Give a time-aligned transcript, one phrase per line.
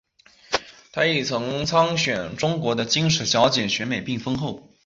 [0.91, 4.67] 她亦曾参选中国的金石小姐选美并封后。